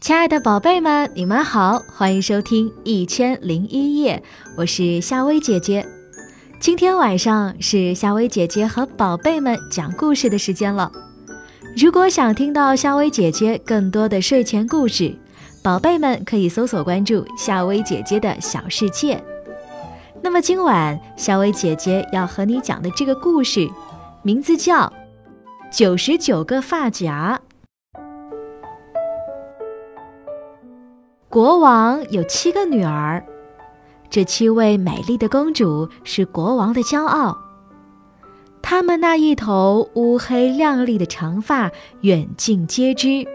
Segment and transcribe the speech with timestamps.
[0.00, 4.22] 亲爱的宝贝们，你们好，欢迎收听《一千零一夜》，
[4.56, 5.86] 我是夏薇姐姐。
[6.58, 10.90] 今天晚上是夏薇姐姐和宝贝们讲故事的时间了。
[11.76, 15.16] 如果想听到夏薇姐姐更多的睡前故事，
[15.62, 19.22] 宝贝们可以搜索关注夏薇姐姐的小世界。
[20.20, 23.68] 那么今晚夏薇姐姐要和你讲的这个故事，
[24.22, 24.86] 名字叫
[25.72, 27.40] 《九十九个发夹》。
[31.30, 33.24] 国王有七个女儿，
[34.10, 37.38] 这七位美丽的公主是国王的骄傲。
[38.60, 41.70] 她们那一头乌黑亮丽的长发
[42.02, 43.26] 远近皆知，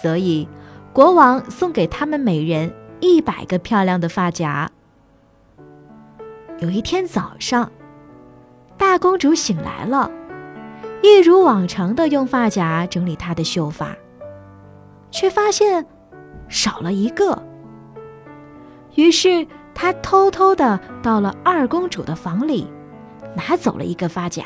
[0.00, 0.48] 所以
[0.92, 4.70] 国王送给她们每人一百个漂亮的发夹。
[6.60, 7.72] 有一天早上，
[8.78, 10.08] 大公主醒来了，
[11.02, 13.96] 一如往常的用发夹整理她的秀发，
[15.10, 15.86] 却发现。
[16.52, 17.40] 少了一个，
[18.96, 22.66] 于是他偷偷的到了二公主的房里，
[23.36, 24.42] 拿走了一个发夹。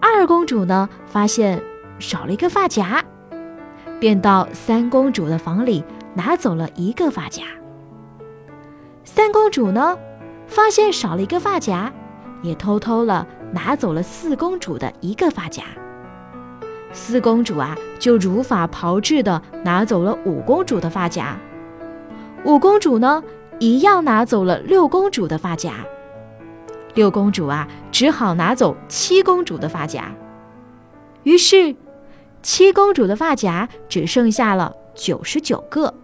[0.00, 1.60] 二公主呢，发现
[1.98, 3.04] 少了一个发夹，
[3.98, 5.82] 便到三公主的房里
[6.14, 7.42] 拿走了一个发夹。
[9.02, 9.98] 三公主呢，
[10.46, 11.92] 发现少了一个发夹，
[12.40, 15.62] 也偷偷了拿走了四公主的一个发夹。
[16.92, 21.36] 四公主啊，就如法炮制的拿走了五公主的发夹，
[22.44, 23.22] 五公主呢，
[23.60, 25.74] 一样拿走了六公主的发夹，
[26.94, 30.12] 六公主啊，只好拿走七公主的发夹，
[31.22, 31.76] 于是，
[32.42, 35.94] 七公主的发夹只剩下了九十九个。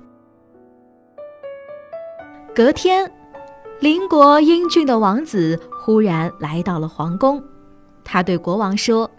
[2.54, 3.10] 隔天，
[3.80, 7.42] 邻国英俊的王子忽然来到了皇宫，
[8.02, 9.10] 他对国王说。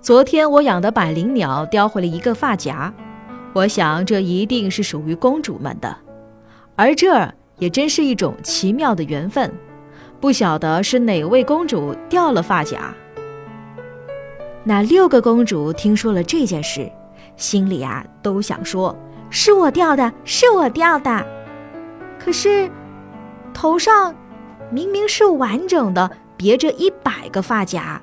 [0.00, 2.92] 昨天我养的百灵鸟叼回了一个发夹，
[3.52, 5.94] 我想这一定是属于公主们的，
[6.74, 9.52] 而这也真是一种奇妙的缘分。
[10.18, 12.94] 不晓得是哪位公主掉了发夹。
[14.64, 16.90] 那六个公主听说了这件事，
[17.36, 18.96] 心里啊都想说
[19.28, 21.26] ：“是我掉的，是我掉的。”
[22.22, 22.70] 可是
[23.52, 24.14] 头上
[24.70, 28.00] 明明是完整的，别着一百个发夹。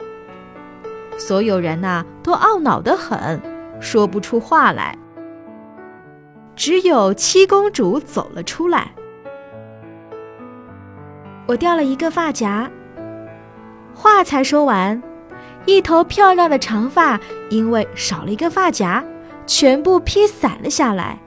[1.17, 3.41] 所有人呐都懊恼得很，
[3.79, 4.97] 说不出话来。
[6.55, 8.91] 只有七公主走了出来。
[11.47, 12.69] 我掉了一个发夹。
[13.95, 15.01] 话才说完，
[15.65, 17.19] 一头漂亮的长发
[17.49, 19.03] 因为少了一个发夹，
[19.45, 21.17] 全部披散了下来。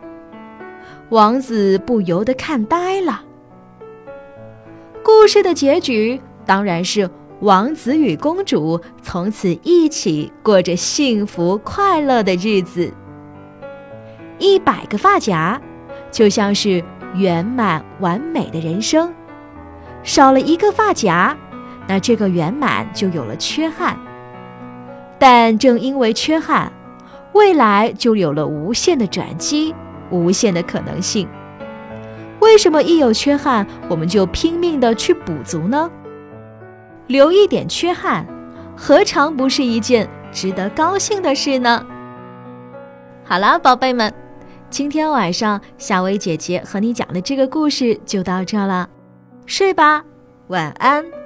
[1.08, 3.22] 王子不由得看呆了。
[5.02, 7.10] 故事的结局当然是。
[7.40, 12.92] 王子与公主从此一起过着幸福快乐的日子。
[14.38, 15.58] 一百个发夹，
[16.10, 16.84] 就像是
[17.14, 19.08] 圆满完美的人生；
[20.02, 21.34] 少了一个发夹，
[21.88, 23.98] 那这个圆满就有了缺憾。
[25.18, 26.70] 但正因为缺憾，
[27.32, 29.74] 未来就有了无限的转机，
[30.10, 31.26] 无限的可能性。
[32.50, 35.88] 为什么一有缺憾，我们就拼命的去补足呢？
[37.06, 38.26] 留一点缺憾，
[38.76, 41.86] 何尝不是一件值得高兴的事呢？
[43.24, 44.12] 好啦，宝贝们，
[44.68, 48.88] 今天晚上夏薇姐姐和你讲的这个故事就到这了，
[49.46, 50.02] 睡吧，
[50.48, 51.19] 晚安。